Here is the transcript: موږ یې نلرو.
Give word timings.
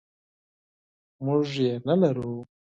موږ 1.25 1.45
یې 1.63 1.71
نلرو. 1.87 2.31